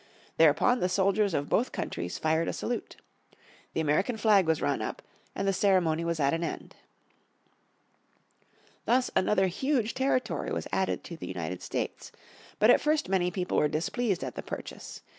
[0.37, 2.95] Thereupon the soldiers of both countries fired a salute.
[3.73, 5.03] The American flag was run up,
[5.35, 6.75] and the ceremony was at an end.
[8.85, 12.11] Thus another huge territory was added to the United States.
[12.57, 15.03] But at first many people were displeased at the purchase.